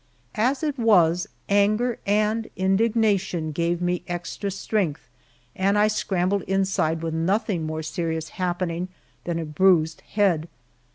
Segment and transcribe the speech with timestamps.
[0.33, 5.07] As it was, anger and indignation gave me extra strength
[5.55, 8.87] and I scrambled inside with nothing more serious happening
[9.25, 10.47] than a bruised head.